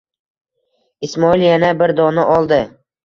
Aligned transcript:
Ismoil 1.07 1.43
yana 1.49 1.69
bir 1.83 1.93
dona 2.01 2.25
oldi. 2.39 2.59